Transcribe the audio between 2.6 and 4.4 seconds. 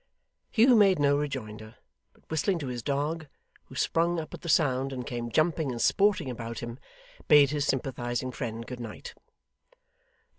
his dog, who sprung up